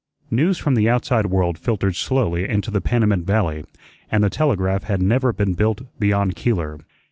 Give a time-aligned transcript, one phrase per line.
[0.31, 3.65] News from the outside world filtered slowly into the Panamint Valley,
[4.09, 6.79] and the telegraph had never been built beyond Keeler.